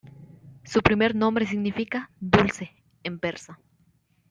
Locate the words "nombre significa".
1.15-2.09